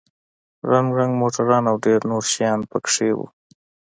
[0.69, 3.25] رنگ رنگ موټران او ډېر نور شيان پکښې وو.